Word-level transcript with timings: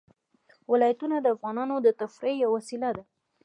ولایتونه 0.71 1.15
د 1.21 1.25
افغانانو 1.35 1.75
د 1.81 1.87
تفریح 2.01 2.35
یوه 2.43 2.53
وسیله 2.57 2.89
ده. 2.95 3.03